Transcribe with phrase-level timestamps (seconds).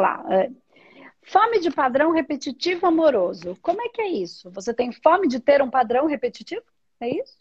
[0.00, 0.24] lá.
[0.30, 0.50] É,
[1.22, 3.56] fome de padrão repetitivo amoroso.
[3.62, 4.50] Como é que é isso?
[4.50, 6.62] Você tem fome de ter um padrão repetitivo?
[7.00, 7.36] É isso?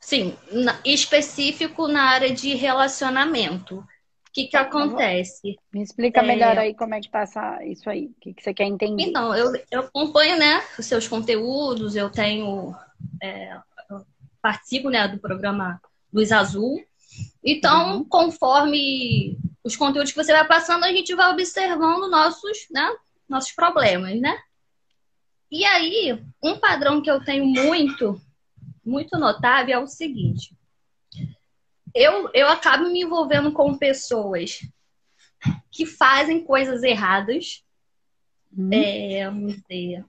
[0.00, 0.36] Sim,
[0.84, 3.78] específico na área de relacionamento.
[3.78, 5.56] O que, que acontece?
[5.72, 6.26] Me explica é...
[6.26, 8.06] melhor aí como é que tá essa, isso aí.
[8.06, 9.04] O que, que você quer entender?
[9.04, 12.74] Então, eu, eu acompanho né, os seus conteúdos, eu tenho.
[13.22, 13.54] É,
[13.90, 14.04] eu
[14.40, 15.80] participo né, do programa
[16.12, 16.82] Luz Azul.
[17.44, 18.04] Então, uhum.
[18.04, 22.94] conforme os conteúdos que você vai passando, a gente vai observando nossos, né,
[23.28, 24.36] nossos problemas, né?
[25.50, 28.20] E aí, um padrão que eu tenho muito,
[28.84, 30.56] muito notável é o seguinte.
[31.94, 34.60] Eu, eu acabo me envolvendo com pessoas
[35.70, 37.62] que fazem coisas erradas,
[38.56, 38.70] hum.
[38.72, 40.04] é, dizer,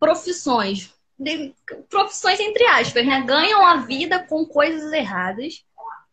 [0.00, 1.54] profissões, de,
[1.88, 3.22] profissões entre aspas, né?
[3.22, 5.64] Ganham a vida com coisas erradas.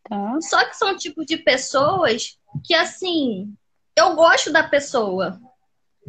[0.03, 0.41] Tá.
[0.41, 3.55] Só que são tipo de pessoas que, assim,
[3.95, 5.39] eu gosto da pessoa,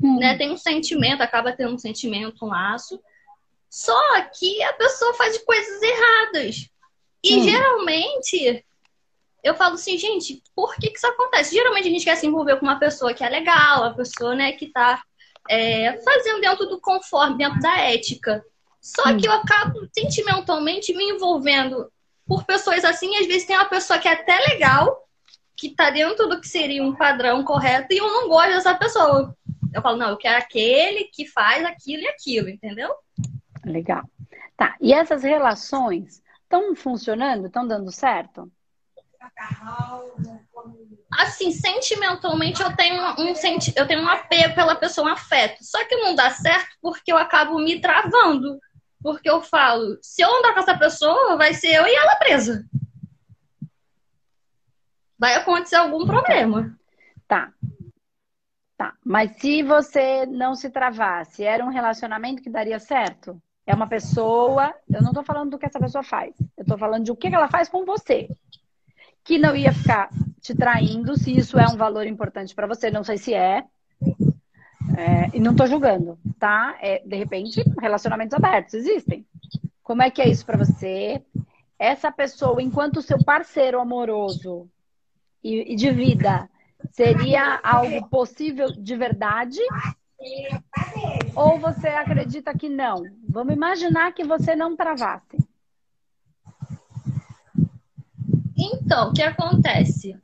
[0.02, 0.18] hum.
[0.18, 0.36] né?
[0.36, 3.00] Tem um sentimento, acaba tendo um sentimento, um laço.
[3.70, 3.98] Só
[4.38, 6.68] que a pessoa faz coisas erradas.
[7.22, 7.44] E hum.
[7.44, 8.64] geralmente
[9.46, 11.54] eu falo assim, gente, por que, que isso acontece?
[11.54, 14.50] Geralmente a gente quer se envolver com uma pessoa que é legal, a pessoa, né,
[14.52, 15.00] que tá
[15.48, 18.44] é, fazendo dentro do conforme, dentro da ética.
[18.80, 19.16] Só hum.
[19.16, 21.90] que eu acabo sentimentalmente me envolvendo
[22.26, 25.05] por pessoas assim, às vezes tem uma pessoa que é até legal,
[25.56, 29.36] que tá dentro do que seria um padrão correto, e eu não gosto dessa pessoa.
[29.72, 32.94] Eu falo, não, eu quero aquele que faz aquilo e aquilo, entendeu?
[33.64, 34.02] Legal.
[34.56, 37.46] Tá, e essas relações estão funcionando?
[37.46, 38.50] Estão dando certo?
[41.12, 45.58] Assim, sentimentalmente eu tenho um senti eu tenho um apego pela pessoa, um afeto.
[45.62, 48.58] Só que não dá certo porque eu acabo me travando.
[49.02, 52.64] Porque eu falo, se eu andar com essa pessoa, vai ser eu e ela presa.
[55.18, 56.76] Vai acontecer algum problema.
[57.26, 57.52] Tá.
[58.76, 58.94] Tá.
[59.04, 63.40] Mas se você não se travasse, era um relacionamento que daria certo?
[63.66, 64.74] É uma pessoa.
[64.88, 66.34] Eu não tô falando do que essa pessoa faz.
[66.56, 68.28] Eu tô falando de o que ela faz com você
[69.26, 70.08] que não ia ficar
[70.40, 73.64] te traindo, se isso é um valor importante para você, não sei se é.
[74.96, 76.78] é e não estou julgando, tá?
[76.80, 79.26] É, de repente, relacionamentos abertos existem.
[79.82, 81.20] Como é que é isso para você?
[81.76, 84.70] Essa pessoa, enquanto seu parceiro amoroso
[85.46, 86.50] e, e de vida,
[86.90, 89.60] seria algo possível de verdade?
[91.36, 93.04] Ou você acredita que não?
[93.28, 95.38] Vamos imaginar que você não travasse.
[98.58, 100.16] Então, o que acontece?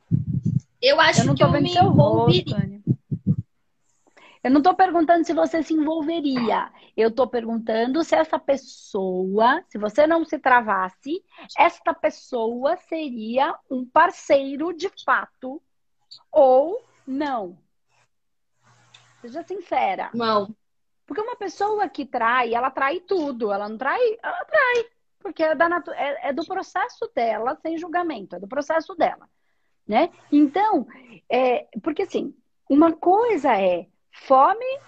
[0.80, 2.81] Eu acho eu não tô que eu me envolveria.
[4.42, 6.72] Eu não estou perguntando se você se envolveria.
[6.96, 11.24] Eu estou perguntando se essa pessoa, se você não se travasse,
[11.56, 15.62] esta pessoa seria um parceiro de fato
[16.30, 17.56] ou não.
[19.20, 20.10] Seja sincera.
[20.12, 20.52] Não.
[21.06, 23.52] Porque uma pessoa que trai, ela trai tudo.
[23.52, 24.86] Ela não trai, ela trai.
[25.20, 29.28] Porque é, natu é, é do processo dela, sem julgamento, é do processo dela.
[29.86, 30.10] Né?
[30.32, 30.86] Então,
[31.30, 32.34] é, porque assim,
[32.68, 34.80] uma coisa é fome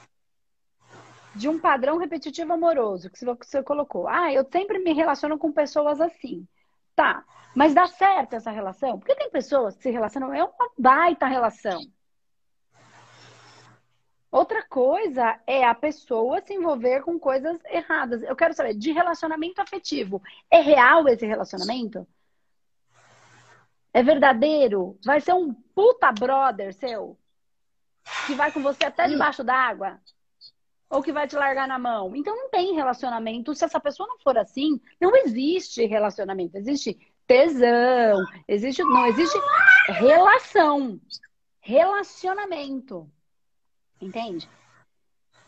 [1.34, 4.06] de um padrão repetitivo amoroso, que você colocou.
[4.06, 6.46] Ah, eu sempre me relaciono com pessoas assim.
[6.94, 7.24] Tá,
[7.56, 8.98] mas dá certo essa relação?
[8.98, 11.80] Porque tem pessoas que se relacionam, é uma baita relação.
[14.30, 18.22] Outra coisa é a pessoa se envolver com coisas erradas.
[18.22, 20.20] Eu quero saber, de relacionamento afetivo,
[20.50, 22.06] é real esse relacionamento?
[23.92, 24.98] É verdadeiro?
[25.04, 27.16] Vai ser um puta brother seu?
[28.26, 30.00] Que vai com você até debaixo d'água?
[30.90, 32.14] Ou que vai te largar na mão?
[32.14, 33.54] Então não tem relacionamento.
[33.54, 36.56] Se essa pessoa não for assim, não existe relacionamento.
[36.56, 39.38] Existe tesão, existe, não existe
[39.88, 41.00] relação.
[41.60, 43.10] Relacionamento.
[44.00, 44.48] Entende?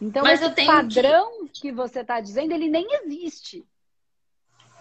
[0.00, 1.62] Então, Mas esse padrão que...
[1.62, 3.66] que você está dizendo, ele nem existe.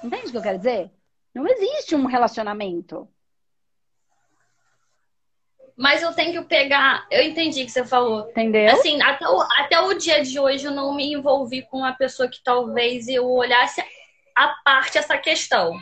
[0.03, 0.91] Entende o que eu quero dizer?
[1.33, 3.07] Não existe um relacionamento.
[5.77, 7.05] Mas eu tenho que pegar.
[7.11, 8.29] Eu entendi o que você falou.
[8.29, 8.73] Entendeu?
[8.73, 12.29] Assim, até o, até o dia de hoje eu não me envolvi com uma pessoa
[12.29, 13.83] que talvez eu olhasse
[14.35, 15.77] a parte essa questão.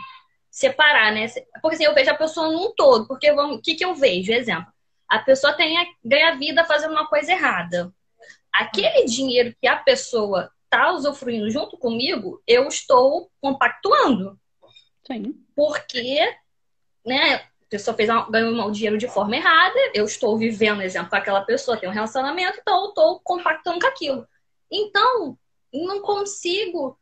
[0.49, 1.27] Separar, né?
[1.61, 3.07] Porque assim, eu vejo a pessoa num todo.
[3.07, 4.31] Porque o que, que eu vejo?
[4.31, 4.73] Exemplo
[5.13, 7.93] a pessoa tenha, ganha vida fazendo uma coisa errada.
[8.51, 14.39] Aquele dinheiro que a pessoa está usufruindo junto comigo, eu estou compactuando.
[15.05, 15.35] Sim.
[15.55, 16.19] Porque,
[17.05, 21.09] né, a pessoa fez uma, ganhou um dinheiro de forma errada, eu estou vivendo, exemplo,
[21.09, 24.27] com aquela pessoa, tem um relacionamento, então eu estou compactando com aquilo.
[24.71, 25.37] Então,
[25.73, 26.97] não consigo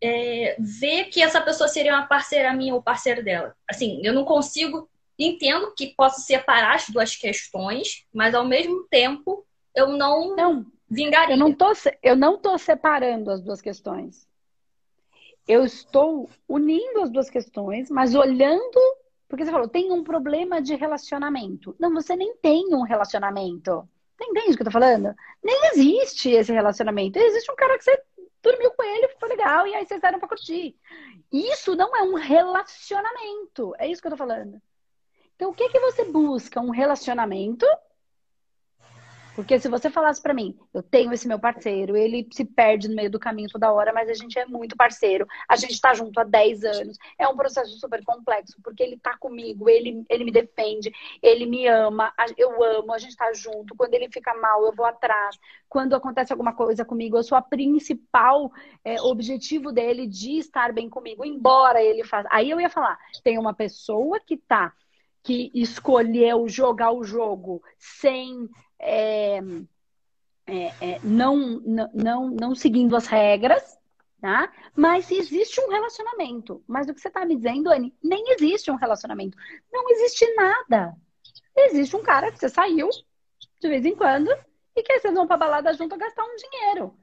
[0.00, 3.54] é, ver que essa pessoa seria uma parceira minha ou parceiro dela.
[3.68, 4.88] Assim, eu não consigo
[5.18, 11.34] Entendo que posso separar as duas questões, mas ao mesmo tempo eu não, não vingaria.
[11.34, 11.72] Eu não, tô,
[12.02, 14.26] eu não tô separando as duas questões.
[15.46, 18.80] Eu estou unindo as duas questões, mas olhando.
[19.34, 21.74] Porque você falou, tem um problema de relacionamento.
[21.76, 23.88] Não, você nem tem um relacionamento.
[24.16, 25.12] Você entende o que eu tô falando?
[25.42, 27.18] Nem existe esse relacionamento.
[27.18, 28.00] Existe um cara que você
[28.40, 30.76] dormiu com ele, foi legal, e aí vocês deram pra curtir.
[31.32, 33.74] Isso não é um relacionamento.
[33.76, 34.62] É isso que eu tô falando.
[35.34, 36.60] Então, o que, que você busca?
[36.60, 37.66] Um relacionamento
[39.34, 42.94] porque se você falasse para mim, eu tenho esse meu parceiro, ele se perde no
[42.94, 46.18] meio do caminho toda hora, mas a gente é muito parceiro, a gente está junto
[46.20, 50.30] há 10 anos, é um processo super complexo, porque ele tá comigo, ele, ele me
[50.30, 54.72] defende, ele me ama, eu amo, a gente está junto, quando ele fica mal, eu
[54.72, 55.36] vou atrás,
[55.68, 58.52] quando acontece alguma coisa comigo, eu sou a principal
[58.84, 62.28] é, objetivo dele de estar bem comigo, embora ele faça.
[62.30, 64.72] Aí eu ia falar, tem uma pessoa que tá
[65.24, 68.46] que escolheu jogar o jogo sem
[68.84, 69.40] é,
[70.46, 71.36] é, é, não,
[71.94, 73.78] não, não seguindo as regras,
[74.20, 74.52] tá?
[74.76, 76.62] Mas existe um relacionamento.
[76.66, 79.36] Mas o que você está me dizendo, Anne, nem existe um relacionamento.
[79.72, 80.94] Não existe nada.
[81.56, 82.88] Existe um cara que você saiu
[83.60, 84.30] de vez em quando
[84.76, 86.94] e que vocês vão pra balada junto gastar um dinheiro.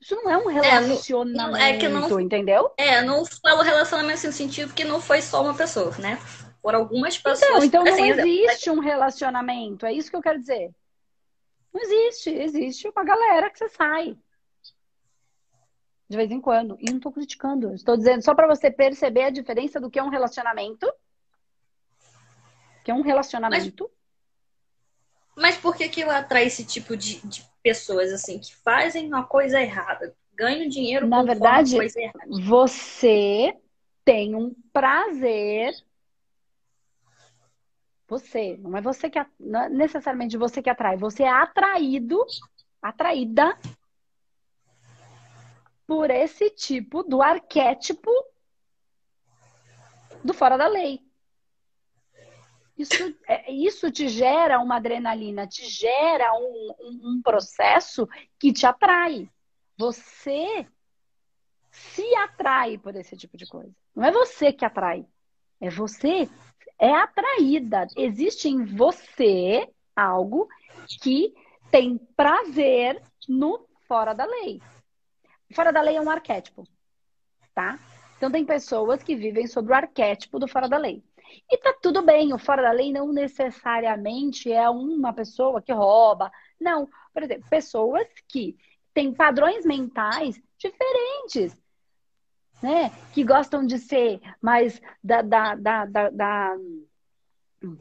[0.00, 2.72] Isso não é um relacionamento, é, é que não, entendeu?
[2.78, 6.18] É, não falo relacionamento no sentido que não foi só uma pessoa, né?
[6.62, 7.64] Por algumas então, pessoas.
[7.64, 9.84] Então, então assim, não existe um relacionamento.
[9.84, 10.70] É isso que eu quero dizer.
[11.72, 12.30] Não existe.
[12.30, 14.16] Existe uma galera que você sai.
[16.08, 16.76] De vez em quando.
[16.80, 17.72] E não estou criticando.
[17.74, 20.92] Estou dizendo só para você perceber a diferença do que é um relacionamento.
[22.84, 23.90] Que é um relacionamento.
[25.36, 29.06] Mas, mas por que, que eu atrai esse tipo de, de pessoas assim que fazem
[29.06, 30.14] uma coisa errada?
[30.34, 31.76] Ganham dinheiro Na verdade,
[32.26, 33.54] você
[34.04, 35.74] tem um prazer
[38.10, 42.18] você, não é você que não é necessariamente você que atrai, você é atraído,
[42.82, 43.56] atraída
[45.86, 48.10] por esse tipo do arquétipo
[50.24, 51.00] do fora da lei.
[52.76, 58.08] Isso, é, isso te gera uma adrenalina, te gera um, um, um processo
[58.40, 59.30] que te atrai.
[59.78, 60.66] Você
[61.70, 63.72] se atrai por esse tipo de coisa.
[63.94, 65.06] Não é você que atrai,
[65.60, 66.28] é você
[66.80, 67.86] é atraída.
[67.94, 70.48] Existe em você algo
[71.02, 71.34] que
[71.70, 74.60] tem prazer no fora da lei.
[75.54, 76.66] Fora da lei é um arquétipo,
[77.54, 77.78] tá?
[78.16, 81.04] Então tem pessoas que vivem sobre o arquétipo do fora da lei.
[81.50, 86.30] E tá tudo bem, o fora da lei não necessariamente é uma pessoa que rouba.
[86.58, 88.56] Não, por exemplo, pessoas que
[88.94, 91.60] têm padrões mentais diferentes
[92.62, 92.90] né?
[93.12, 96.56] Que gostam de ser mais da, da, da, da, da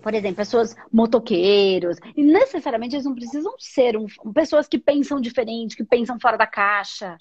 [0.01, 5.77] por exemplo, pessoas motoqueiros, e necessariamente eles não precisam ser um, pessoas que pensam diferente,
[5.77, 7.17] que pensam fora da caixa,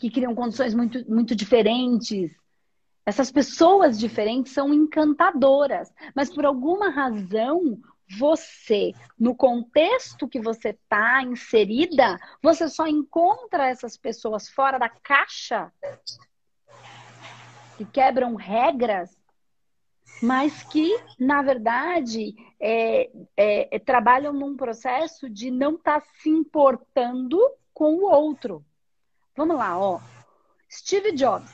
[0.00, 2.30] que criam condições muito, muito diferentes.
[3.04, 7.78] Essas pessoas diferentes são encantadoras, mas por alguma razão
[8.18, 15.70] você, no contexto que você está inserida, você só encontra essas pessoas fora da caixa
[17.78, 19.16] que quebram regras,
[20.20, 26.28] mas que, na verdade, é, é, é, trabalham num processo de não estar tá se
[26.28, 27.38] importando
[27.72, 28.64] com o outro.
[29.36, 30.00] Vamos lá, ó.
[30.68, 31.52] Steve Jobs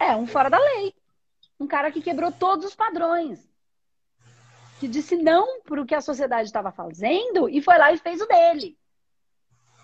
[0.00, 0.92] é um fora da lei.
[1.60, 3.48] Um cara que quebrou todos os padrões.
[4.80, 8.20] Que disse não para o que a sociedade estava fazendo e foi lá e fez
[8.20, 8.76] o dele.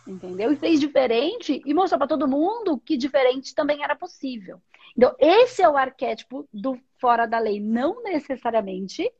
[0.06, 0.52] Entendeu?
[0.52, 4.60] E fez diferente e mostrou para todo mundo que diferente também era possível.
[4.96, 7.60] Então, esse é o arquétipo do fora da lei.
[7.60, 9.10] Não necessariamente.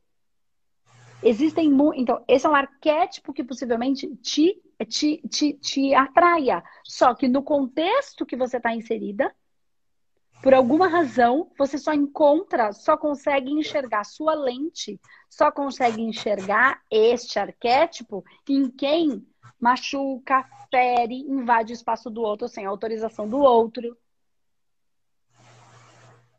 [1.21, 1.75] Existem.
[1.95, 6.63] Então, esse é um arquétipo que possivelmente te, te, te, te atraia.
[6.83, 9.35] Só que no contexto que você está inserida,
[10.41, 17.39] por alguma razão, você só encontra, só consegue enxergar sua lente, só consegue enxergar este
[17.39, 19.27] arquétipo em quem
[19.59, 23.97] machuca, fere, invade o espaço do outro sem autorização do outro.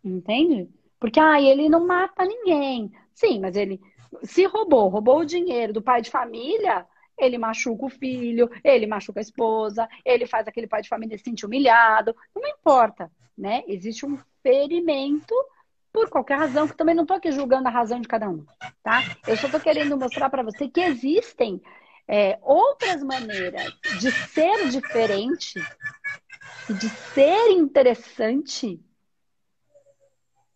[0.05, 0.69] Entende?
[0.99, 2.93] Porque ah, ele não mata ninguém.
[3.15, 3.81] Sim, mas ele
[4.23, 6.87] se roubou, roubou o dinheiro do pai de família,
[7.19, 11.25] ele machuca o filho, ele machuca a esposa, ele faz aquele pai de família se
[11.25, 12.15] sentir humilhado.
[12.35, 13.65] Não importa, né?
[13.67, 15.35] Existe um ferimento
[15.93, 18.45] por qualquer razão, que também não estou aqui julgando a razão de cada um,
[18.83, 19.03] tá?
[19.27, 21.61] Eu só estou querendo mostrar para você que existem
[22.09, 25.61] é, outras maneiras de ser diferente,
[26.71, 28.83] de ser interessante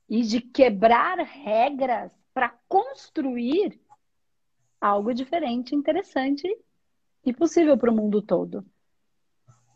[0.08, 3.78] e de quebrar regras para construir
[4.80, 6.48] algo diferente, interessante
[7.24, 8.64] e possível para o mundo todo.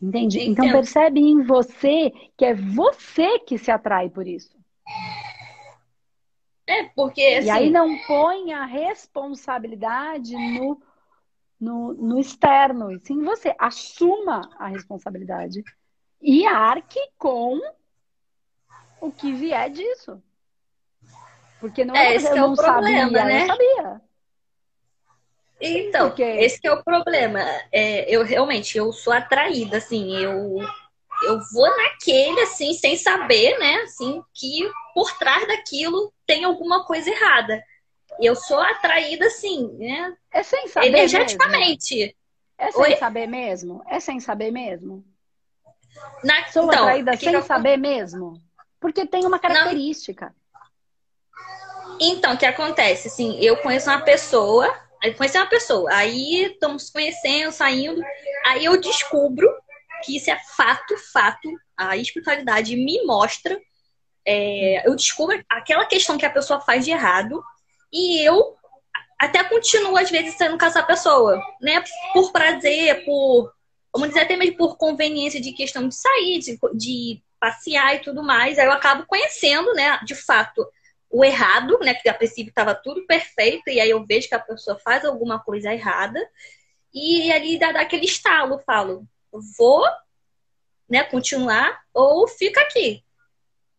[0.01, 0.39] Entende?
[0.41, 4.55] Então percebe em você que é você que se atrai por isso.
[6.67, 7.21] É, porque.
[7.21, 7.47] Assim...
[7.47, 10.79] E aí assim não põe a responsabilidade no,
[11.59, 13.55] no, no externo, e sim você.
[13.59, 15.63] Assuma a responsabilidade
[16.21, 17.59] e arque com
[19.01, 20.21] o que vier disso.
[21.59, 23.43] Porque não é, é esse eu é não o problema, sabia, né?
[23.43, 24.01] Eu sabia.
[25.59, 26.23] Então, Porque...
[26.23, 27.39] esse é o problema.
[27.71, 30.59] É, eu realmente, eu sou atraída, assim, eu
[31.23, 37.09] eu vou naquele, assim, sem saber, né, assim, que por trás daquilo tem alguma coisa
[37.09, 37.63] errada.
[38.19, 40.15] Eu sou atraída, assim, né?
[40.31, 41.95] É sem saber Energeticamente.
[41.95, 42.13] Mesmo.
[42.57, 42.95] É sem Oi?
[42.97, 43.83] saber mesmo?
[43.87, 45.05] É sem saber mesmo?
[46.23, 46.47] Na...
[46.47, 47.43] Sou então, atraída sem eu...
[47.43, 48.41] saber mesmo?
[48.79, 50.27] Porque tem uma característica.
[50.27, 51.97] Não.
[51.99, 53.07] Então, o que acontece?
[53.07, 54.71] Assim, eu conheço uma pessoa
[55.03, 58.01] Aí conheci uma pessoa, aí estamos conhecendo, saindo,
[58.45, 59.47] aí eu descubro
[60.03, 63.59] que isso é fato, fato, a espiritualidade me mostra,
[64.25, 67.43] é, eu descubro aquela questão que a pessoa faz de errado,
[67.91, 68.55] e eu
[69.19, 71.83] até continuo, às vezes, sendo essa pessoa, né?
[72.13, 73.51] Por prazer, por,
[73.91, 78.23] vamos dizer, até mesmo por conveniência de questão de sair, de, de passear e tudo
[78.23, 80.67] mais, aí eu acabo conhecendo, né, de fato,
[81.09, 81.93] o errado, né?
[81.93, 85.39] Que a princípio estava tudo perfeito, e aí eu vejo que a pessoa faz alguma
[85.39, 86.19] coisa errada,
[86.93, 89.07] e ali dá, dá aquele estalo, falo,
[89.57, 89.83] vou
[90.89, 93.03] né, continuar ou fica aqui.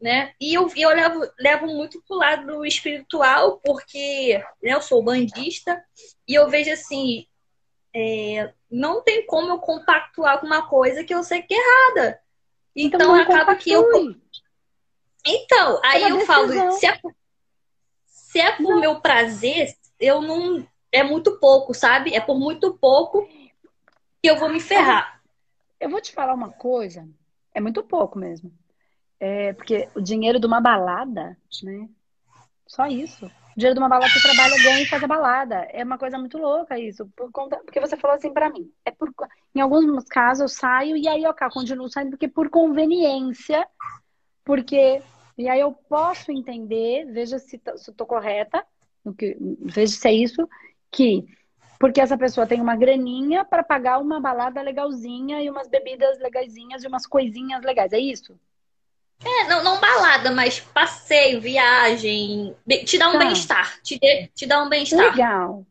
[0.01, 0.33] Né?
[0.41, 5.83] E eu, eu levo, levo muito pro lado espiritual, porque né, eu sou bandista,
[6.27, 7.27] e eu vejo assim,
[7.95, 12.21] é, não tem como eu compactuar com uma coisa que eu sei que é errada.
[12.77, 13.85] Então, então acaba que eu.
[15.27, 17.01] Então, aí eu falo, se é,
[18.07, 18.81] se é por não.
[18.81, 20.67] meu prazer, eu não.
[20.93, 22.15] É muito pouco, sabe?
[22.15, 23.29] É por muito pouco
[24.23, 25.21] que eu vou me ferrar.
[25.81, 27.07] Eu vou te falar uma coisa,
[27.55, 28.53] é muito pouco mesmo.
[29.21, 31.89] É porque o dinheiro de uma balada, né?
[32.67, 33.27] Só isso.
[33.27, 35.57] O dinheiro de uma balada que trabalha, ganha e faz a balada.
[35.73, 37.07] É uma coisa muito louca isso.
[37.17, 38.71] Por conta, porque você falou assim para mim.
[38.85, 39.13] É por,
[39.55, 43.67] em alguns casos eu saio e aí eu continuo saindo porque por conveniência,
[44.45, 45.03] porque
[45.37, 48.65] e aí eu posso entender, veja se, se eu estou correta,
[49.17, 50.49] que, veja se é isso,
[50.91, 51.27] que
[51.79, 56.83] porque essa pessoa tem uma graninha para pagar uma balada legalzinha e umas bebidas legaisinhas
[56.83, 57.93] e umas coisinhas legais.
[57.93, 58.39] É isso?
[59.25, 62.57] É, não, não balada, mas passeio, viagem.
[62.85, 63.19] Te dá um tá.
[63.19, 63.81] bem-estar.
[63.83, 63.99] Te,
[64.35, 65.11] te dá um bem-estar.
[65.11, 65.67] Legal.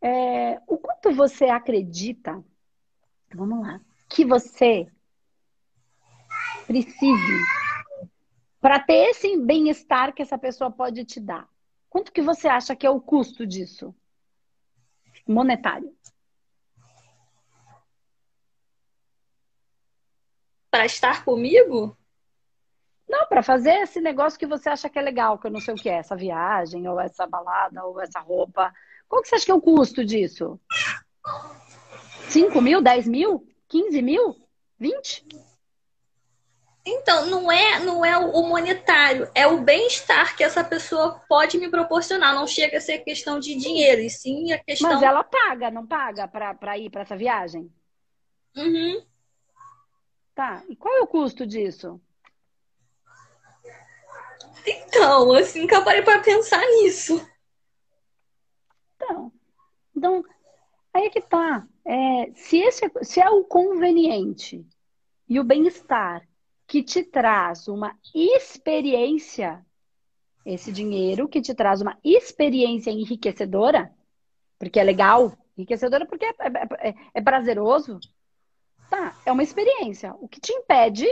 [0.00, 2.42] É, o quanto você acredita,
[3.34, 4.86] vamos lá, que você
[6.66, 7.42] precise
[8.60, 11.48] para ter esse bem-estar que essa pessoa pode te dar.
[11.88, 13.94] Quanto que você acha que é o custo disso?
[15.26, 15.92] Monetário.
[20.70, 21.96] Para estar comigo?
[23.28, 25.76] Para fazer esse negócio que você acha que é legal, que eu não sei o
[25.76, 28.72] que é, essa viagem, ou essa balada, ou essa roupa.
[29.08, 30.58] Qual que você acha que é o custo disso?
[32.28, 34.36] 5 mil, 10 mil, 15 mil,
[34.78, 35.26] 20?
[36.90, 41.68] Então, não é, não é o monetário, é o bem-estar que essa pessoa pode me
[41.68, 42.34] proporcionar.
[42.34, 44.94] Não chega a ser questão de dinheiro, e sim a questão.
[44.94, 47.70] Mas ela paga, não paga para ir para essa viagem?
[48.56, 49.04] Uhum.
[50.34, 50.62] Tá.
[50.68, 52.00] E qual é o custo disso?
[54.68, 57.26] Então, assim, nunca parei para pensar nisso.
[58.96, 59.32] Então,
[59.96, 60.24] então,
[60.92, 61.66] aí é que tá.
[61.84, 64.66] É, se, esse, se é o conveniente
[65.28, 66.28] e o bem-estar
[66.66, 69.64] que te traz uma experiência,
[70.44, 73.90] esse dinheiro que te traz uma experiência enriquecedora,
[74.58, 77.98] porque é legal, enriquecedora porque é, é, é, é prazeroso,
[78.90, 80.14] tá, é uma experiência.
[80.20, 81.06] O que te impede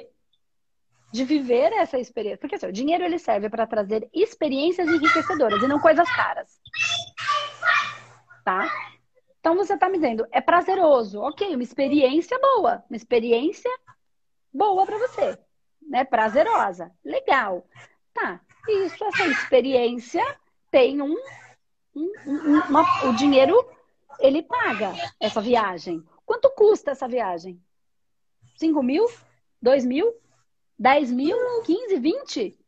[1.13, 2.39] de viver essa experiência?
[2.39, 6.61] Porque assim, o dinheiro ele serve para trazer experiências enriquecedoras e não coisas caras.
[8.45, 8.69] Tá?
[9.41, 13.71] Então você está me dizendo, é prazeroso, ok, uma experiência boa, uma experiência
[14.53, 15.39] boa para você
[15.89, 16.91] né, prazerosa.
[17.05, 17.67] Legal.
[18.13, 18.41] Tá.
[18.69, 20.25] Isso, essa experiência
[20.71, 21.17] tem um,
[21.95, 23.57] um, um uma, o dinheiro
[24.19, 26.03] ele paga essa viagem.
[26.25, 27.63] Quanto custa essa viagem?
[28.57, 29.07] 5 mil?
[29.63, 30.13] 2 mil?
[30.78, 31.37] 10 mil?
[31.62, 32.59] 15, 20?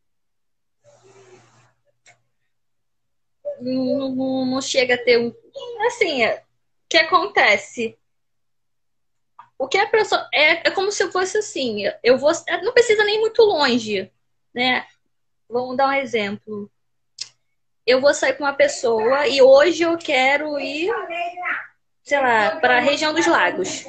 [3.60, 5.34] Não, não, não chega a ter um.
[5.86, 6.38] Assim, o
[6.88, 7.98] que acontece?
[9.58, 10.28] o que a pessoa.
[10.32, 12.30] É, é como se fosse assim, eu vou.
[12.62, 14.10] Não precisa nem muito longe,
[14.54, 14.86] né?
[15.48, 16.70] Vamos dar um exemplo.
[17.84, 20.90] Eu vou sair com uma pessoa e hoje eu quero ir
[22.02, 23.84] sei lá, para a região dos lagos.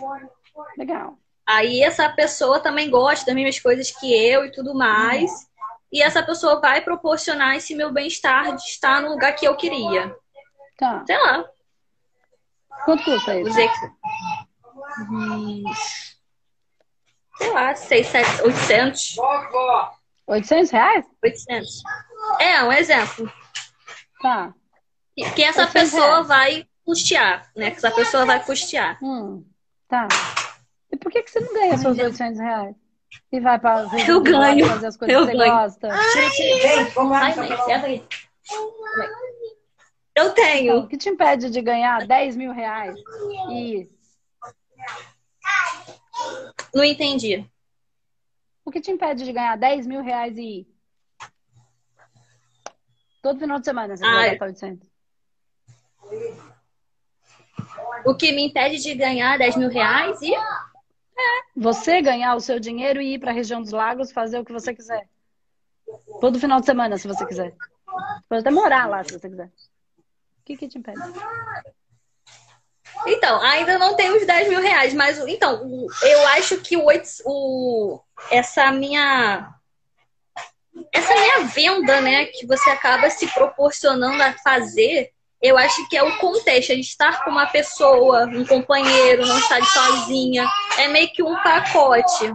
[0.78, 1.18] Legal.
[1.50, 5.32] Aí essa pessoa também gosta das mesmas coisas que eu e tudo mais.
[5.92, 10.16] E essa pessoa vai proporcionar esse meu bem-estar de estar no lugar que eu queria.
[10.78, 11.04] Tá.
[11.08, 11.44] Sei lá.
[12.86, 13.50] Quanto custa isso?
[13.50, 13.72] Dizer.
[17.40, 19.16] Sei lá, 6, 7, 800.
[20.28, 21.06] 800 reais?
[21.24, 21.82] 800.
[22.40, 23.34] É, um exemplo.
[24.22, 24.54] Tá.
[25.36, 26.28] Que essa pessoa reais.
[26.28, 27.72] vai custear, né?
[27.72, 29.00] Que essa pessoa vai custear.
[29.04, 29.44] Hum,
[29.88, 30.08] tá.
[30.92, 32.76] E por que, que você não ganha seus 800 reais?
[33.32, 34.68] E vai para eu ganho.
[34.68, 35.54] fazer as coisas eu que você ganho.
[35.54, 35.90] gosta?
[36.14, 37.32] Gente, vem, vamos lá.
[37.32, 38.04] Vai,
[40.16, 40.72] Eu tenho.
[40.74, 42.96] Então, o que te impede de ganhar 10 mil reais?
[43.52, 43.88] E...
[46.74, 47.50] Não entendi.
[48.66, 50.68] O que te impede de ganhar 10 mil reais e ir?
[53.22, 54.88] Todo final de semana você vai gastar 800.
[58.06, 60.32] O que me impede de ganhar 10 mil reais e.
[61.56, 64.54] Você ganhar o seu dinheiro e ir para a região dos lagos fazer o que
[64.54, 65.08] você quiser.
[66.22, 67.56] Todo final de semana, se você quiser.
[68.28, 69.48] Pode até morar lá, se você quiser.
[69.48, 71.00] O que, que te impede?
[73.08, 76.88] Então, ainda não tem os 10 mil reais, mas então, eu acho que o,
[77.26, 78.00] o,
[78.32, 79.54] essa minha.
[80.94, 85.12] Essa minha venda, né, que você acaba se proporcionando a fazer,
[85.42, 89.64] eu acho que é o contexto, de estar com uma pessoa, um companheiro, não estar
[89.64, 90.48] sozinha.
[90.78, 92.34] É meio que um pacote.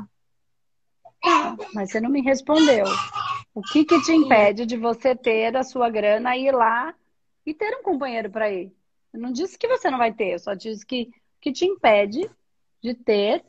[1.75, 2.87] Mas você não me respondeu.
[3.55, 6.95] O que, que te impede de você ter a sua grana e ir lá
[7.47, 8.73] e ter um companheiro para ir?
[9.13, 11.11] Eu não disse que você não vai ter, eu só disse que
[11.45, 12.27] que te impede
[12.83, 13.45] de ter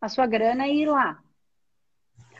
[0.00, 1.22] a sua grana e ir lá.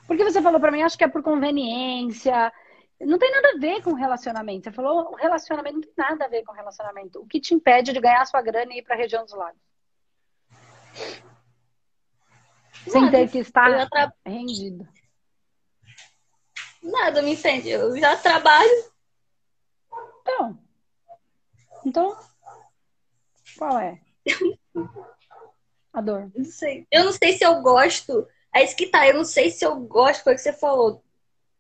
[0.06, 2.50] Porque você falou para mim, acho que é por conveniência,
[3.00, 4.64] não tem nada a ver com relacionamento.
[4.64, 7.20] Você falou, relacionamento não tem nada a ver com relacionamento.
[7.20, 9.60] O que te impede de ganhar sua grana e ir para a região dos lagos?
[12.88, 14.12] Sem ter que estar tra...
[14.24, 14.88] rendido.
[16.82, 17.68] Nada me impede.
[17.68, 18.92] Eu já trabalho.
[20.20, 20.58] Então.
[21.84, 22.18] Então.
[23.58, 24.00] Qual é?
[25.92, 26.30] A dor.
[26.34, 26.86] Não sei.
[26.90, 28.26] Eu não sei se eu gosto.
[28.54, 29.06] É isso que tá.
[29.06, 31.04] Eu não sei se eu gosto, foi o que você falou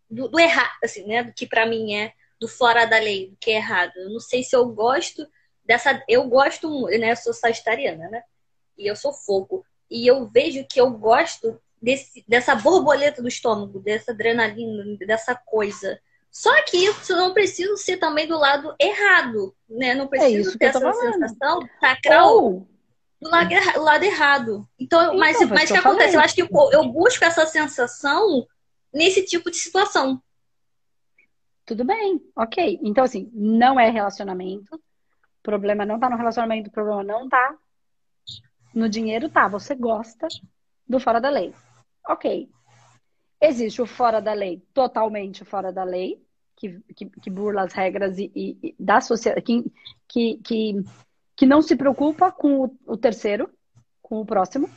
[0.08, 1.22] do, do errado, assim, né?
[1.22, 3.92] Do que para mim é do fora da lei, do que é errado.
[3.96, 5.26] Eu não sei se eu gosto
[5.64, 6.02] dessa.
[6.08, 7.12] Eu gosto, né?
[7.12, 8.22] Eu sou sagitariana, né?
[8.78, 9.64] E eu sou fogo.
[9.90, 15.98] E eu vejo que eu gosto desse, dessa borboleta do estômago, dessa adrenalina, dessa coisa.
[16.30, 19.94] Só que isso não precisa ser também do lado errado, né?
[19.94, 22.66] Não precisa é ter essa sensação sacral oh.
[23.20, 24.68] do lado, do lado errado.
[24.78, 26.16] Então, então mas, mas o que acontece?
[26.16, 28.46] Eu acho que eu, eu busco essa sensação
[28.92, 30.22] nesse tipo de situação.
[31.66, 32.78] Tudo bem, ok.
[32.82, 34.76] Então, assim, não é relacionamento.
[34.76, 37.56] O problema não tá no relacionamento, o problema não tá
[38.72, 39.48] no dinheiro, tá.
[39.48, 40.28] Você gosta
[40.88, 41.52] do fora da lei.
[42.08, 42.48] Ok.
[43.40, 48.16] Existe o fora da lei, totalmente fora da lei, que, que, que burla as regras
[48.16, 49.64] e, e, e da sociedade, que,
[50.08, 50.84] que, que,
[51.36, 53.50] que não se preocupa com o, o terceiro,
[54.00, 54.70] com o próximo.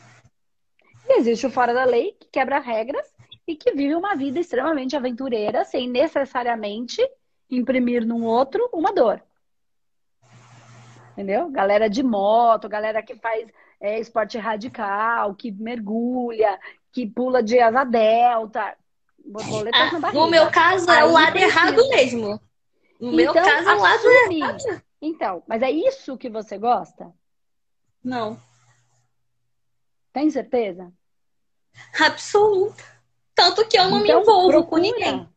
[1.07, 3.07] E existe o fora da lei, que quebra regras
[3.49, 7.01] e que vive uma vida extremamente aventureira sem necessariamente
[7.49, 9.23] imprimir num outro uma dor.
[11.13, 11.49] Entendeu?
[11.49, 13.49] Galera de moto, galera que faz
[13.81, 16.59] é, esporte radical, que mergulha,
[16.91, 18.77] que pula de asa delta.
[19.73, 22.39] Ah, no meu caso, é o lado errado mesmo.
[22.99, 24.83] No então, meu caso, é o lado errado.
[25.01, 27.11] Então, mas é isso que você gosta?
[28.03, 28.39] Não.
[30.13, 30.93] Tem certeza?
[31.99, 32.98] Absoluta.
[33.39, 35.29] Tanto que eu não então, me envolvo procura, com ninguém.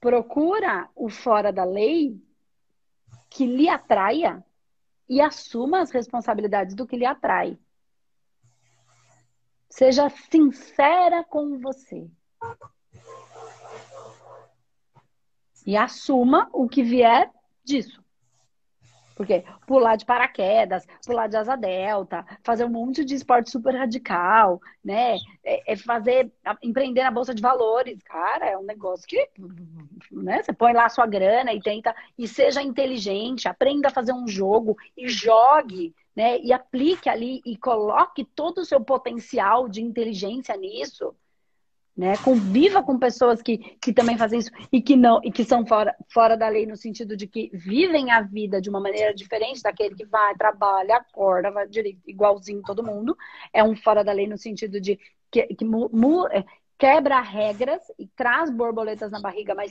[0.00, 2.18] Procura o fora da lei
[3.28, 4.42] que lhe atraia
[5.06, 7.58] e assuma as responsabilidades do que lhe atrai.
[9.68, 12.10] Seja sincera com você.
[15.66, 17.30] E assuma o que vier
[17.62, 18.02] disso.
[19.20, 24.58] Porque pular de paraquedas, pular de asa delta, fazer um monte de esporte super radical,
[24.82, 25.18] né?
[25.44, 29.28] É, é fazer, empreender na bolsa de valores, cara, é um negócio que,
[30.10, 30.42] né?
[30.42, 34.26] Você põe lá a sua grana e tenta, e seja inteligente, aprenda a fazer um
[34.26, 36.38] jogo e jogue, né?
[36.38, 41.14] E aplique ali e coloque todo o seu potencial de inteligência nisso
[42.00, 42.16] né?
[42.24, 45.94] Conviva com pessoas que, que também fazem isso e que não e que são fora,
[46.08, 49.94] fora da lei no sentido de que vivem a vida de uma maneira diferente daquele
[49.94, 53.14] que vai, trabalha, acorda, vai direito, igualzinho todo mundo.
[53.52, 54.98] É um fora da lei no sentido de
[55.30, 56.42] que, que mu, mu, é,
[56.78, 59.70] quebra regras e traz borboletas na barriga, mas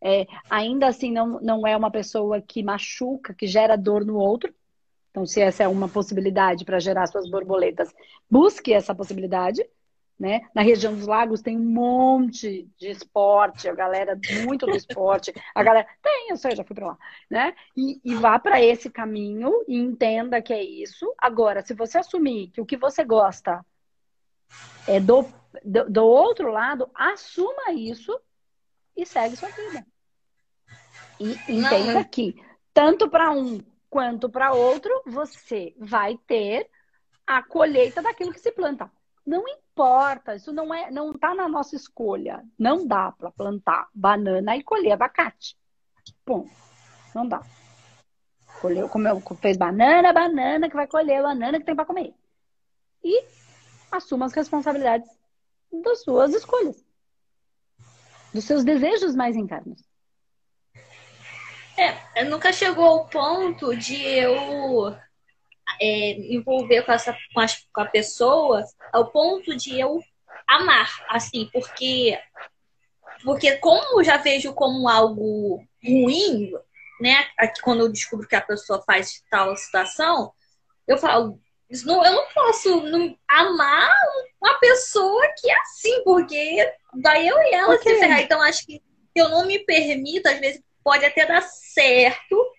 [0.00, 4.54] é, ainda assim não, não é uma pessoa que machuca, que gera dor no outro.
[5.10, 7.92] Então, se essa é uma possibilidade para gerar suas borboletas,
[8.30, 9.68] busque essa possibilidade.
[10.18, 10.48] Né?
[10.52, 15.62] Na região dos lagos tem um monte de esporte, a galera muito do esporte, a
[15.62, 16.98] galera tem, eu sei, já fui para lá,
[17.30, 17.54] né?
[17.76, 21.14] E, e vá para esse caminho e entenda que é isso.
[21.16, 23.64] Agora, se você assumir que o que você gosta
[24.88, 25.24] é do,
[25.64, 28.20] do, do outro lado, assuma isso
[28.96, 29.86] e segue sua vida.
[31.20, 32.04] E entenda Não.
[32.04, 32.34] que
[32.74, 36.68] tanto para um quanto para outro, você vai ter
[37.26, 38.90] a colheita daquilo que se planta.
[39.26, 39.67] Não importa,
[40.34, 42.44] isso não é, não está na nossa escolha.
[42.58, 45.56] Não dá para plantar banana e colher abacate.
[46.26, 46.48] Bom,
[47.14, 47.42] não dá.
[48.60, 52.14] Colheu, comeu, fez banana, banana que vai colher, banana que tem para comer.
[53.04, 53.24] E
[53.90, 55.08] assuma as responsabilidades
[55.72, 56.84] das suas escolhas,
[58.32, 59.82] dos seus desejos mais internos.
[61.76, 64.96] É, nunca chegou ao ponto de eu
[65.80, 70.00] é, envolver com, essa, com, as, com a pessoa ao ponto de eu
[70.46, 72.18] amar, assim, porque
[73.24, 76.52] porque como eu já vejo como algo ruim,
[77.00, 77.26] né?
[77.62, 80.32] Quando eu descubro que a pessoa faz tal situação,
[80.86, 81.40] eu falo,
[81.84, 83.94] não, eu não posso não, amar
[84.40, 87.94] uma pessoa que é assim, porque daí eu e ela okay.
[87.94, 88.20] se ferrar.
[88.20, 88.80] Então acho que
[89.14, 92.52] eu não me permito, às vezes pode até dar certo,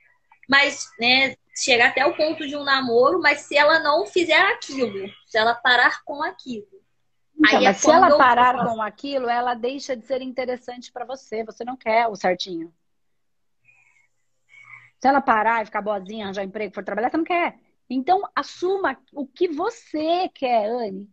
[0.48, 5.10] mas, né, chegar até o ponto de um namoro, mas se ela não fizer aquilo,
[5.26, 6.68] se ela parar com aquilo.
[7.38, 8.66] Então, aí é mas é se ela parar eu...
[8.66, 11.44] com aquilo, ela deixa de ser interessante para você.
[11.44, 12.74] Você não quer o certinho.
[15.00, 17.58] Se ela parar e ficar boazinha, arranjar emprego, for trabalhar, você não quer.
[17.90, 21.10] Então, assuma o que você quer, Anne.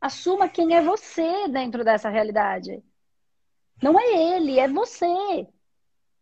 [0.00, 2.82] Assuma quem é você dentro dessa realidade.
[3.82, 5.48] Não é ele, é você.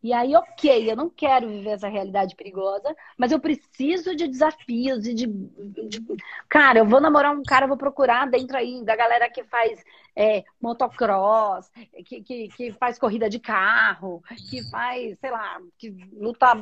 [0.06, 5.04] E aí, ok, eu não quero viver essa realidade perigosa, mas eu preciso de desafios
[5.04, 6.00] e de, de...
[6.48, 9.82] Cara, eu vou namorar um cara, vou procurar dentro aí da galera que faz
[10.14, 11.68] é, motocross,
[12.04, 16.54] que, que, que faz corrida de carro, que faz, sei lá, que luta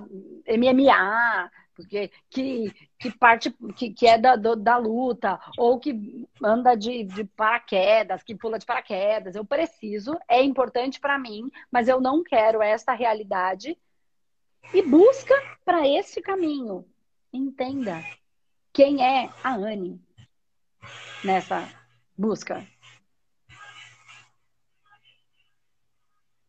[0.48, 6.74] MMA, porque que, que parte que, que é da, do, da luta, ou que anda
[6.74, 9.34] de, de paraquedas, que pula de paraquedas.
[9.34, 13.76] Eu preciso, é importante para mim, mas eu não quero esta realidade.
[14.72, 15.34] E busca
[15.64, 16.86] para esse caminho.
[17.32, 18.02] Entenda
[18.72, 20.00] quem é a Anne
[21.24, 21.68] nessa
[22.16, 22.66] busca.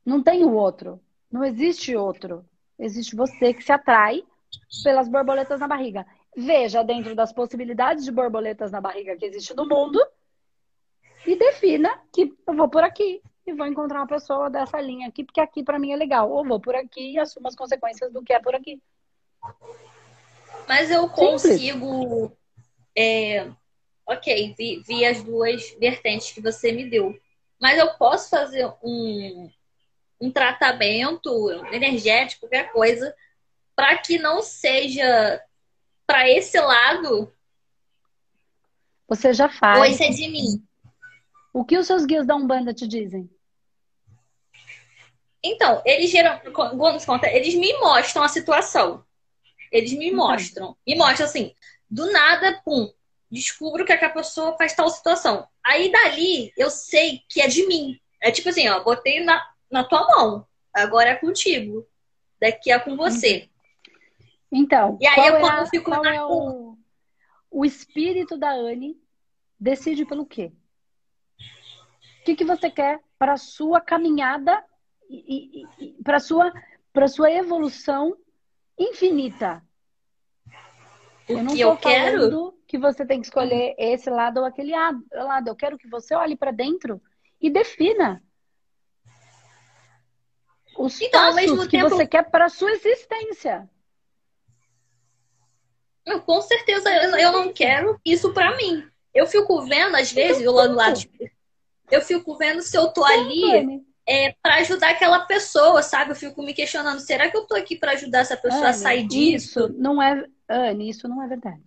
[0.06, 1.02] Não tem o outro.
[1.32, 2.48] Não existe outro.
[2.78, 4.24] Existe você que se atrai
[4.84, 6.06] pelas borboletas na barriga.
[6.36, 10.00] Veja dentro das possibilidades de borboletas na barriga que existe no mundo
[11.26, 15.24] e defina que eu vou por aqui e vou encontrar uma pessoa dessa linha aqui,
[15.24, 16.30] porque aqui para mim é legal.
[16.32, 18.82] Ou vou por aqui e assumo as consequências do que é por aqui.
[20.68, 22.32] Mas eu consigo.
[22.98, 23.48] É,
[24.06, 27.16] ok, vi, vi as duas vertentes que você me deu.
[27.60, 29.50] Mas eu posso fazer um,
[30.20, 31.30] um tratamento
[31.72, 33.16] energético, qualquer coisa,
[33.76, 35.42] para que não seja
[36.08, 37.32] para esse lado.
[39.08, 39.80] Você já faz.
[39.80, 40.64] Ou isso é de mim.
[41.54, 43.30] O que os seus guias da Umbanda te dizem?
[45.44, 46.40] Então, eles geram,
[47.06, 49.06] conta, eles me mostram a situação.
[49.72, 50.18] Eles me uhum.
[50.18, 50.76] mostram.
[50.86, 51.54] Me mostram assim,
[51.90, 52.92] do nada, pum,
[53.30, 55.48] descubro que a pessoa faz tal situação.
[55.64, 58.00] Aí dali eu sei que é de mim.
[58.22, 60.48] É tipo assim, ó, botei na, na tua mão.
[60.74, 61.88] Agora é contigo.
[62.40, 63.50] Daqui é com você.
[64.52, 66.78] Então, e aí eu, quando é, fico qual é o,
[67.52, 68.98] o espírito da Anne
[69.60, 70.52] decide pelo quê?
[72.22, 74.64] O que, que você quer para a sua caminhada
[75.10, 76.52] e, e, e para sua
[76.92, 78.16] para sua evolução
[78.78, 79.62] infinita?
[81.28, 84.72] O eu não que eu quero que você tem que escolher esse lado ou aquele
[85.12, 85.48] lado.
[85.48, 87.02] Eu quero que você olhe para dentro
[87.42, 88.24] e defina
[90.78, 91.90] os então, passos que tempo...
[91.90, 93.70] você quer para a sua existência.
[96.26, 98.84] Com certeza eu, eu não quero isso para mim.
[99.14, 101.00] Eu fico vendo, às vezes, eu lá do lado.
[101.90, 106.12] Eu fico vendo se eu tô ali é, para ajudar aquela pessoa, sabe?
[106.12, 108.74] Eu fico me questionando, será que eu tô aqui para ajudar essa pessoa Anne, a
[108.74, 109.60] sair disso?
[109.60, 111.64] Isso não é, Anne, isso não é verdade.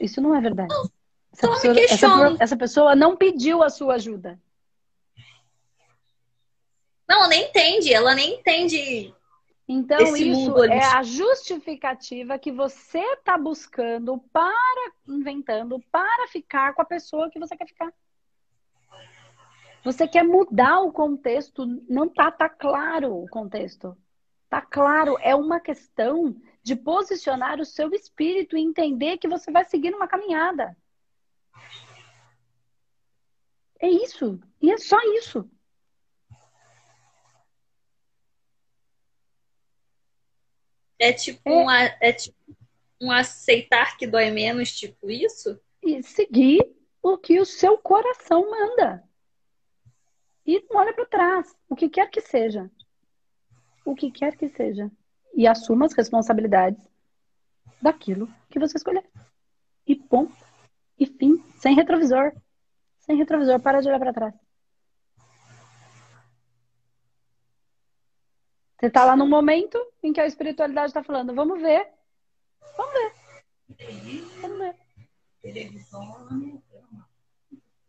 [0.00, 0.72] Isso não é verdade.
[0.72, 0.88] Não,
[1.32, 4.38] essa, pessoa, essa, essa pessoa não pediu a sua ajuda.
[7.08, 9.14] Não, ela nem entende, ela nem entende.
[9.70, 16.86] Então, isso é a justificativa que você está buscando para, inventando, para ficar com a
[16.86, 17.92] pessoa que você quer ficar.
[19.84, 23.94] Você quer mudar o contexto, não tá, tá claro o contexto.
[24.48, 29.66] Tá claro, é uma questão de posicionar o seu espírito e entender que você vai
[29.66, 30.74] seguir uma caminhada.
[33.78, 34.40] É isso.
[34.62, 35.48] E é só isso.
[40.98, 41.52] É tipo, é.
[41.52, 42.36] Um, é tipo
[43.00, 45.58] um aceitar que dói menos, tipo isso?
[45.82, 46.68] E seguir
[47.02, 49.04] o que o seu coração manda.
[50.44, 51.54] E não olha para trás.
[51.68, 52.70] O que quer que seja.
[53.84, 54.90] O que quer que seja.
[55.34, 56.82] E assuma as responsabilidades
[57.80, 59.04] daquilo que você escolher.
[59.86, 60.34] E ponto.
[60.98, 61.42] E fim.
[61.56, 62.32] Sem retrovisor.
[62.98, 63.60] Sem retrovisor.
[63.60, 64.47] Para de olhar para trás.
[68.78, 71.88] Você está lá no momento em que a espiritualidade está falando, vamos ver.
[72.76, 73.12] Vamos ver.
[74.40, 74.74] Vamos ver.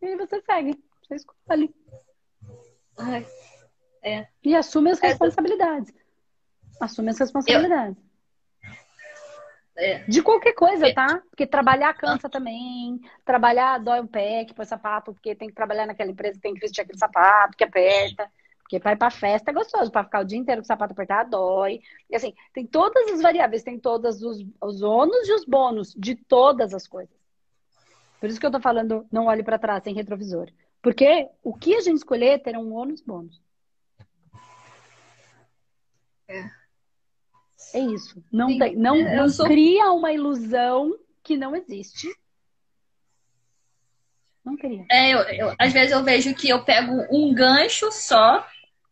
[0.02, 0.84] E aí você segue.
[1.04, 1.76] Você escolhe.
[2.98, 3.26] Ai,
[4.02, 4.28] é.
[4.44, 5.94] E assume as responsabilidades.
[6.82, 7.98] Assume as responsabilidades.
[9.78, 10.00] É.
[10.06, 10.94] De qualquer coisa, é.
[10.94, 11.22] tá?
[11.30, 13.00] Porque trabalhar cansa também.
[13.24, 16.60] Trabalhar dói o pé, que põe sapato, porque tem que trabalhar naquela empresa, tem que
[16.60, 18.30] vestir aquele sapato que aperta.
[18.70, 20.94] Porque para ir pra festa é gostoso, para ficar o dia inteiro com o sapato
[20.94, 21.82] apertado dói.
[22.08, 26.14] E assim, tem todas as variáveis, tem todos os, os ônus e os bônus de
[26.14, 27.18] todas as coisas.
[28.20, 30.52] Por isso que eu tô falando, não olhe para trás sem retrovisor.
[30.84, 33.42] Porque o que a gente escolher terá um ônus e bônus.
[36.28, 36.48] É.
[37.74, 38.24] É isso.
[38.32, 39.48] Não, tem, não, não sou...
[39.48, 42.08] cria uma ilusão que não existe.
[44.46, 44.86] Não cria.
[44.92, 48.46] É, eu, eu, às vezes eu vejo que eu pego um gancho só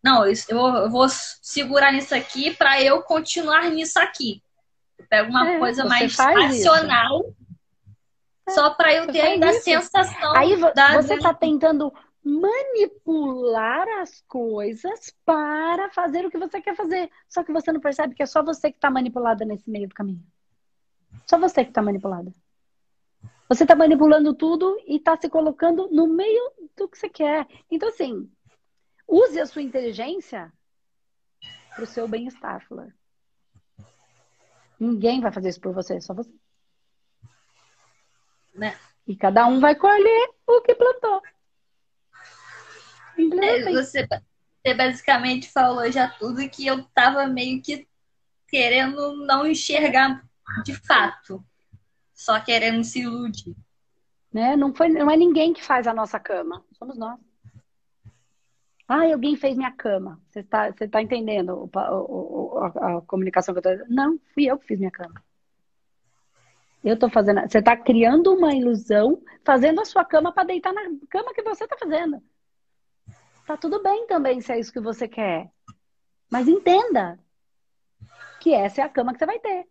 [0.08, 4.42] não, eu vou segurar nisso aqui para eu continuar nisso aqui.
[4.98, 7.34] Eu pego uma é, coisa mais racional,
[8.48, 10.36] é, só para eu ter ainda a sensação.
[10.36, 11.02] Aí da...
[11.02, 11.94] você está tentando
[12.24, 17.10] manipular as coisas para fazer o que você quer fazer.
[17.28, 19.96] Só que você não percebe que é só você que está manipulada nesse meio do
[19.96, 20.24] caminho.
[21.26, 22.32] Só você que está manipulada.
[23.50, 27.48] Você está manipulando tudo e está se colocando no meio do que você quer.
[27.72, 28.30] Então, assim,
[29.08, 30.52] Use a sua inteligência
[31.74, 32.94] para o seu bem-estar, Flor.
[34.80, 36.32] Ninguém vai fazer isso por você, só você.
[38.54, 38.78] Né?
[39.08, 41.22] E cada um vai colher o que plantou.
[43.42, 47.88] É, você, você basicamente falou já tudo que eu tava meio que
[48.48, 50.24] querendo não enxergar
[50.64, 51.44] de fato.
[52.14, 53.56] Só querendo se iludir.
[54.34, 54.56] Né?
[54.56, 56.66] Não, foi, não é ninguém que faz a nossa cama.
[56.74, 57.20] Somos nós.
[58.88, 60.22] Ah, alguém fez minha cama.
[60.30, 64.46] Você está você tá entendendo o, o, a, a, comunicação que eu estou Não, fui
[64.46, 65.22] eu que fiz minha cama.
[66.84, 67.42] Eu estou fazendo.
[67.42, 71.66] Você está criando uma ilusão, fazendo a sua cama para deitar na cama que você
[71.66, 72.24] está fazendo.
[73.46, 75.52] Tá tudo bem também se é isso que você quer.
[76.30, 77.20] Mas entenda
[78.40, 79.68] que essa é a cama que você vai ter.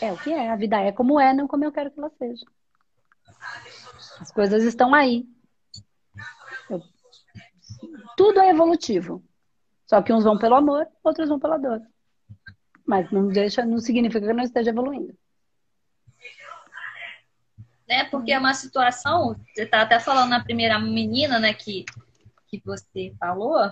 [0.00, 0.48] É o que é.
[0.48, 2.46] A vida é como é, não como eu quero que ela seja.
[4.20, 5.26] As coisas estão aí.
[8.18, 9.24] Tudo é evolutivo.
[9.86, 11.80] Só que uns vão pelo amor, outros vão pela dor.
[12.84, 15.16] Mas não deixa, não significa que não esteja evoluindo.
[17.86, 21.84] É, porque é uma situação, você está até falando na primeira menina, né, que,
[22.48, 23.70] que você falou,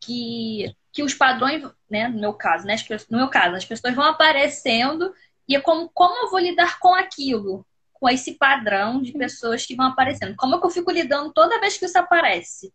[0.00, 2.76] que, que os padrões, né, no meu caso, né,
[3.10, 5.14] no meu caso, as pessoas vão aparecendo
[5.46, 9.76] e é como, como eu vou lidar com aquilo, com esse padrão de pessoas que
[9.76, 10.34] vão aparecendo.
[10.36, 12.72] Como é que eu fico lidando toda vez que isso aparece?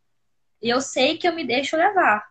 [0.62, 2.30] E eu sei que eu me deixo levar.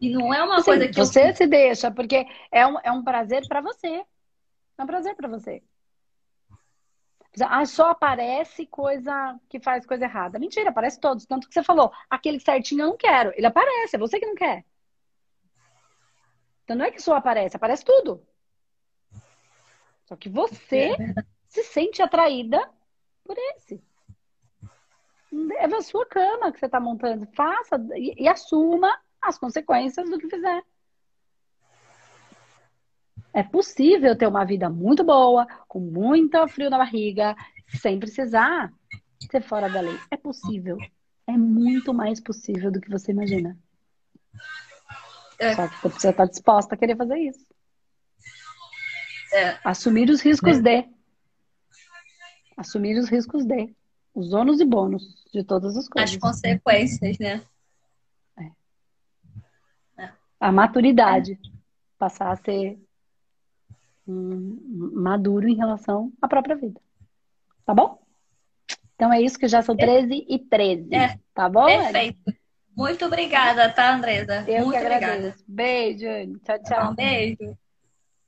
[0.00, 1.36] E não é uma Sim, coisa que você eu...
[1.36, 4.02] se deixa, porque é um, é um prazer para você.
[4.78, 5.62] É um prazer para você.
[7.42, 10.38] Ah, só aparece coisa que faz coisa errada.
[10.38, 11.26] Mentira, aparece todos.
[11.26, 13.32] Tanto que você falou, aquele certinho eu não quero.
[13.36, 14.64] Ele aparece, é você que não quer.
[16.64, 18.26] Então não é que só aparece, aparece tudo.
[20.06, 22.68] Só que você é se sente atraída
[23.24, 23.82] por esse.
[25.32, 27.26] É a sua cama que você está montando.
[27.34, 30.62] Faça e, e assuma as consequências do que fizer.
[33.32, 37.36] É possível ter uma vida muito boa, com muito frio na barriga,
[37.80, 38.72] sem precisar
[39.30, 39.98] ser fora da lei.
[40.10, 40.76] É possível.
[41.26, 43.56] É muito mais possível do que você imagina.
[45.38, 45.54] É.
[45.54, 47.46] Só que você precisa estar disposta a querer fazer isso.
[49.32, 49.58] É.
[49.62, 50.82] Assumir os riscos é.
[50.82, 50.88] de.
[52.56, 53.74] Assumir os riscos de.
[54.14, 56.10] Os ônus e bônus de todas as coisas.
[56.10, 57.42] As consequências, né?
[58.38, 58.50] É.
[60.02, 60.12] é.
[60.38, 61.38] A maturidade.
[61.98, 62.78] Passar a ser
[64.06, 66.80] um, maduro em relação à própria vida.
[67.64, 68.02] Tá bom?
[68.94, 70.94] Então é isso que já são 13 e 13.
[70.94, 71.18] É.
[71.34, 71.66] Tá bom?
[71.66, 72.34] Perfeito.
[72.76, 74.44] Muito obrigada, tá, Andresa?
[74.48, 75.16] Eu Muito que agradeço.
[75.16, 75.44] Obrigada.
[75.46, 76.90] Beijo, Tchau, tchau.
[76.92, 77.58] Um beijo.